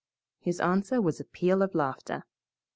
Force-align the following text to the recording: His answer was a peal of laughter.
His 0.39 0.59
answer 0.59 0.99
was 0.99 1.19
a 1.19 1.23
peal 1.23 1.61
of 1.61 1.75
laughter. 1.75 2.23